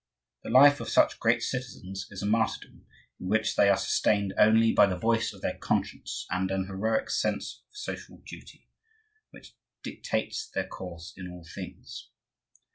The 0.43 0.49
life 0.49 0.79
of 0.79 0.89
such 0.89 1.19
great 1.19 1.43
citizens 1.43 2.07
is 2.09 2.23
a 2.23 2.25
martyrdom, 2.25 2.87
in 3.19 3.27
which 3.29 3.55
they 3.55 3.69
are 3.69 3.77
sustained 3.77 4.33
only 4.35 4.73
by 4.73 4.87
the 4.87 4.97
voice 4.97 5.31
of 5.31 5.41
their 5.43 5.55
conscience 5.55 6.25
and 6.31 6.49
an 6.49 6.65
heroic 6.65 7.11
sense 7.11 7.61
of 7.69 7.77
social 7.77 8.17
duty, 8.25 8.67
which 9.29 9.55
dictates 9.83 10.49
their 10.49 10.65
course 10.67 11.13
in 11.15 11.29
all 11.29 11.45
things. 11.45 12.09